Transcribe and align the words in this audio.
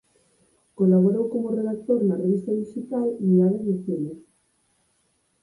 Colaborou 0.77 1.25
como 1.33 1.53
redactor 1.59 1.99
na 2.03 2.19
revista 2.23 2.51
dixital 2.61 3.07
"Miradas 3.27 3.63
de 3.67 3.73
Cine". 3.83 4.13